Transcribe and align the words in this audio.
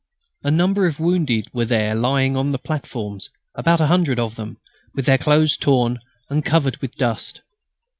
A 0.41 0.49
number 0.49 0.87
of 0.87 0.99
wounded 0.99 1.47
were 1.53 1.65
there 1.65 1.93
lying 1.93 2.35
on 2.35 2.49
the 2.53 2.57
platforms; 2.57 3.29
about 3.53 3.79
a 3.79 3.85
hundred 3.85 4.17
of 4.17 4.35
them, 4.35 4.57
with 4.95 5.05
their 5.05 5.19
clothes 5.19 5.57
torn, 5.57 5.99
and 6.27 6.43
covered 6.43 6.77
with 6.77 6.95
dust. 6.97 7.41